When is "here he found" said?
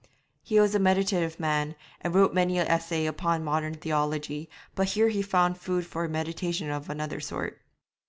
4.87-5.59